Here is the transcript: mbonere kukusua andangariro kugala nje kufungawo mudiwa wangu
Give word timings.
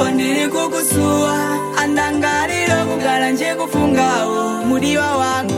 mbonere 0.00 0.48
kukusua 0.48 1.34
andangariro 1.82 2.76
kugala 2.88 3.30
nje 3.30 3.54
kufungawo 3.54 4.64
mudiwa 4.68 5.16
wangu 5.16 5.49